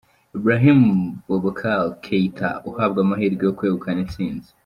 [0.35, 0.81] Ibrahim
[1.25, 4.49] Boubacar Keita uhabwa amahirwe yo kwegukana intsinzi.